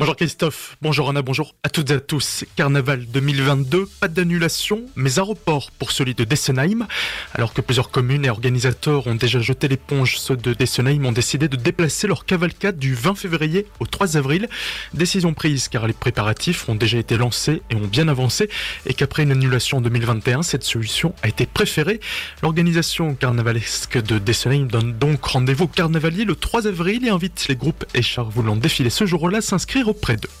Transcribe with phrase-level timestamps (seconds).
[0.00, 2.46] Bonjour Christophe, bonjour Anna, bonjour à toutes et à tous.
[2.56, 6.86] Carnaval 2022, pas d'annulation, mais un report pour celui de Dessenheim.
[7.34, 11.48] Alors que plusieurs communes et organisateurs ont déjà jeté l'éponge, ceux de Dessenheim ont décidé
[11.48, 14.48] de déplacer leur cavalcade du 20 février au 3 avril.
[14.94, 18.48] Décision prise car les préparatifs ont déjà été lancés et ont bien avancé
[18.86, 22.00] et qu'après une annulation en 2021, cette solution a été préférée.
[22.42, 27.84] L'organisation carnavalesque de Dessenheim donne donc rendez-vous carnavalier le 3 avril et invite les groupes
[27.92, 30.39] et chars voulant défiler ce jour-là à s'inscrire auprès d'eux.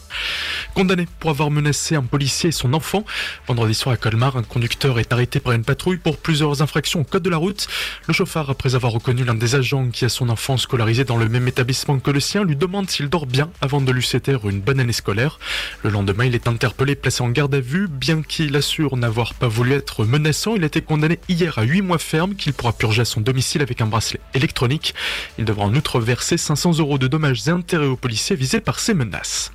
[0.74, 3.04] Condamné pour avoir menacé un policier et son enfant,
[3.46, 7.04] vendredi soir à Colmar, un conducteur est arrêté par une patrouille pour plusieurs infractions au
[7.04, 7.66] code de la route.
[8.06, 11.28] Le chauffard, après avoir reconnu l'un des agents qui a son enfant scolarisé dans le
[11.28, 14.60] même établissement que le sien, lui demande s'il dort bien avant de lui céder une
[14.60, 15.38] bonne année scolaire.
[15.82, 17.88] Le lendemain, il est interpellé, placé en garde à vue.
[17.88, 21.82] Bien qu'il assure n'avoir pas voulu être menaçant, il a été condamné hier à 8
[21.82, 24.94] mois ferme qu'il pourra purger à son domicile avec un bracelet électronique.
[25.38, 28.78] Il devra en outre verser 500 euros de dommages et intérêts aux policiers visés par
[28.78, 29.52] ces menaces.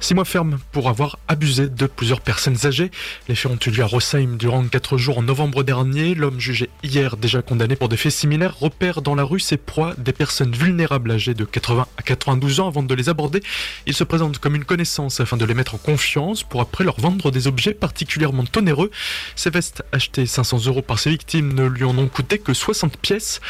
[0.00, 2.90] Six mois ferme pour avoir abusé de plusieurs personnes âgées.
[3.28, 6.14] Les faits ont eu lieu à Rossheim durant quatre jours en novembre dernier.
[6.14, 9.94] L'homme jugé hier déjà condamné pour des faits similaires repère dans la rue ses proies
[9.98, 13.42] des personnes vulnérables âgées de 80 à 92 ans avant de les aborder.
[13.86, 17.00] Il se présente comme une connaissance afin de les mettre en confiance pour après leur
[17.00, 18.90] vendre des objets particulièrement onéreux.
[19.34, 22.96] Ces vestes achetées 500 euros par ses victimes ne lui en ont coûté que 60
[22.96, 23.40] pièces.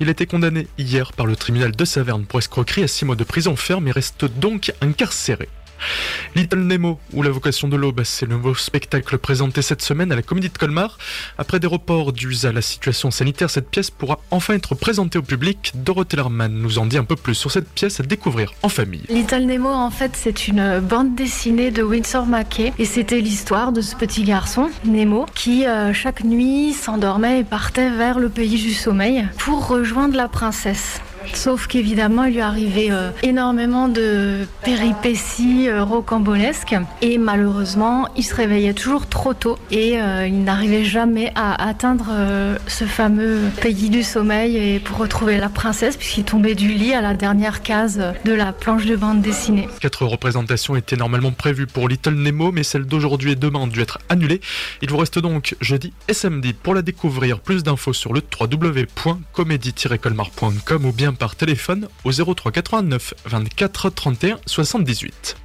[0.00, 3.16] Il a été condamné hier par le tribunal de Saverne pour escroquerie à six mois
[3.16, 5.48] de prison ferme et reste donc incarcéré.
[6.34, 10.16] Little Nemo ou la vocation de l'aube, c'est le nouveau spectacle présenté cette semaine à
[10.16, 10.98] la Comédie de Colmar.
[11.38, 15.22] Après des reports dus à la situation sanitaire, cette pièce pourra enfin être présentée au
[15.22, 15.72] public.
[15.74, 19.02] Dorothée Lerman nous en dit un peu plus sur cette pièce à découvrir en famille.
[19.08, 23.80] Little Nemo, en fait, c'est une bande dessinée de Winsor Mackey et c'était l'histoire de
[23.80, 28.74] ce petit garçon, Nemo, qui euh, chaque nuit s'endormait et partait vers le pays du
[28.74, 31.00] sommeil pour rejoindre la princesse.
[31.34, 36.76] Sauf qu'évidemment, il lui arrivait euh, énormément de péripéties euh, rocambolesques.
[37.02, 42.06] Et malheureusement, il se réveillait toujours trop tôt et euh, il n'arrivait jamais à atteindre
[42.66, 47.00] ce fameux pays du sommeil et pour retrouver la princesse, puisqu'il tombait du lit à
[47.00, 49.68] la dernière case de la planche de bande dessinée.
[49.80, 53.80] Quatre représentations étaient normalement prévues pour Little Nemo, mais celles d'aujourd'hui et demain ont dû
[53.80, 54.40] être annulées.
[54.82, 57.40] Il vous reste donc jeudi et samedi pour la découvrir.
[57.40, 65.36] Plus d'infos sur le www.comédie-colmar.com ou bien par téléphone au 03 89 24 31 78.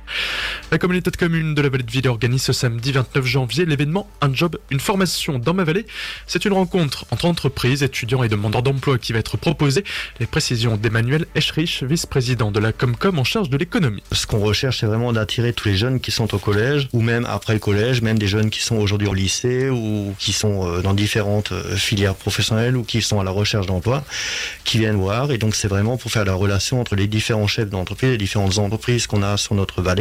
[0.72, 4.10] La communauté de communes de la vallée de Ville organise ce samedi 29 janvier l'événement
[4.22, 5.86] Un job, une formation dans ma vallée.
[6.28, 9.84] C'est une rencontre entre entreprises, étudiants et demandeurs d'emploi qui va être proposée.
[10.20, 14.02] Les précisions d'Emmanuel Eschrich, vice-président de la Comcom en charge de l'économie.
[14.12, 17.26] Ce qu'on recherche, c'est vraiment d'attirer tous les jeunes qui sont au collège ou même
[17.30, 20.82] après le collège, même des jeunes qui sont aujourd'hui au lycée ou qui sont euh,
[20.82, 24.04] dans différentes euh, filières professionnelles ou qui sont à la recherche d'emploi,
[24.64, 25.32] qui viennent voir.
[25.32, 28.58] Et donc, c'est vraiment pour faire la relation entre les différents chefs d'entreprise, les différentes
[28.58, 30.00] entreprises qu'on a sur notre vallée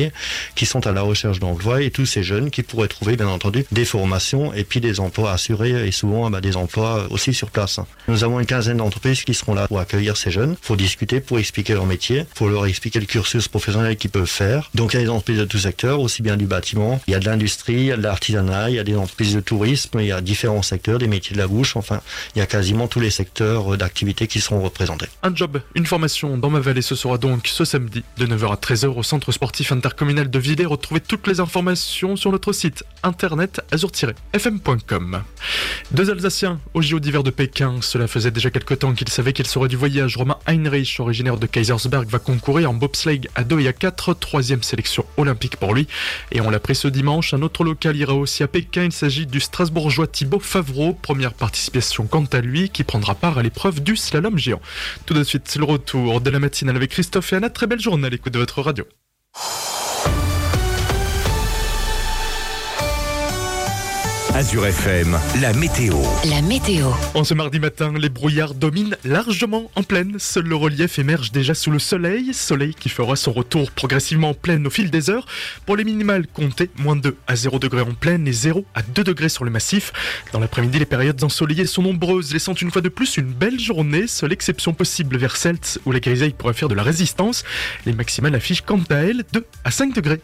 [0.55, 3.65] qui sont à la recherche d'emploi et tous ces jeunes qui pourraient trouver bien entendu
[3.71, 7.81] des formations et puis des emplois assurés et souvent bah, des emplois aussi sur place.
[8.09, 11.39] Nous avons une quinzaine d'entreprises qui seront là pour accueillir ces jeunes, pour discuter, pour
[11.39, 14.71] expliquer leur métier, pour leur expliquer le cursus professionnel qu'ils peuvent faire.
[14.75, 17.15] Donc il y a des entreprises de tous secteurs, aussi bien du bâtiment, il y
[17.15, 20.01] a de l'industrie, il y a de l'artisanat, il y a des entreprises de tourisme,
[20.01, 22.01] il y a différents secteurs, des métiers de la bouche, enfin
[22.35, 25.07] il y a quasiment tous les secteurs d'activité qui seront représentés.
[25.23, 28.57] Un job, une formation dans ma vallée, ce sera donc ce samedi de 9h à
[28.57, 30.67] 13h au centre sportif inter communale de Villers.
[30.67, 35.23] Retrouvez toutes les informations sur notre site internet azur-fm.com.
[35.93, 37.77] Deux Alsaciens au JO d'hiver de Pékin.
[37.81, 40.17] Cela faisait déjà quelques temps qu'ils savaient qu'il serait du voyage.
[40.17, 44.15] Romain Heinrich, originaire de Kaisersberg, va concourir en bobsleigh à 2 et à 4.
[44.15, 45.87] Troisième sélection olympique pour lui.
[46.33, 47.35] Et on l'a pris ce dimanche.
[47.35, 48.85] Un autre local ira aussi à Pékin.
[48.85, 50.95] Il s'agit du Strasbourgeois Thibaut Favreau.
[50.95, 54.61] Première participation quant à lui qui prendra part à l'épreuve du slalom géant.
[55.07, 57.51] Tout de suite, c'est le retour de la matinale avec Christophe et Anna.
[57.51, 58.85] Très belle journée à l'écoute de votre radio.
[64.35, 65.95] Azure FM, la météo.
[66.31, 66.87] La météo.
[67.15, 70.17] En ce mardi matin, les brouillards dominent largement en plaine.
[70.19, 72.33] Seul le relief émerge déjà sous le soleil.
[72.33, 75.27] Soleil qui fera son retour progressivement en pleine au fil des heures.
[75.67, 79.03] Pour les minimales, comptez moins 2 à 0 degrés en plaine et 0 à 2
[79.03, 79.93] degrés sur le massif.
[80.33, 84.07] Dans l'après-midi, les périodes ensoleillées sont nombreuses, laissant une fois de plus une belle journée.
[84.07, 87.43] Seule exception possible vers Celt où la grisaille pourrait faire de la résistance.
[87.85, 90.21] Les maximales affichent quant à elles 2 à 5 degrés.